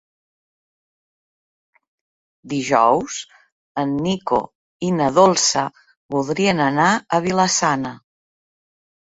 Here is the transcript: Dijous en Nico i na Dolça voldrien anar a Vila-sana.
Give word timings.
Dijous 2.53 3.17
en 3.83 3.93
Nico 4.07 4.41
i 4.89 4.91
na 4.97 5.11
Dolça 5.19 5.67
voldrien 6.17 6.65
anar 6.71 6.91
a 6.95 7.23
Vila-sana. 7.29 7.95